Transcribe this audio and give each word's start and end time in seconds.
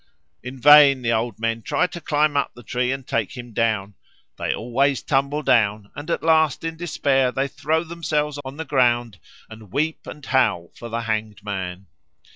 In 0.41 0.57
vain 0.59 1.03
the 1.03 1.11
old 1.13 1.37
men 1.39 1.61
try 1.61 1.85
to 1.85 2.01
climb 2.01 2.35
up 2.35 2.55
the 2.55 2.63
tree 2.63 2.91
and 2.91 3.05
take 3.05 3.37
him 3.37 3.53
down; 3.53 3.93
they 4.39 4.51
always 4.51 5.03
tumble 5.03 5.43
down, 5.43 5.91
and 5.95 6.09
at 6.09 6.23
last 6.23 6.63
in 6.63 6.75
despair 6.75 7.31
they 7.31 7.47
throw 7.47 7.83
themselves 7.83 8.39
on 8.43 8.57
the 8.57 8.65
ground 8.65 9.19
and 9.47 9.71
weep 9.71 10.07
and 10.07 10.25
howl 10.25 10.71
for 10.73 10.89
the 10.89 11.01
hanged 11.01 11.43
man. 11.43 11.85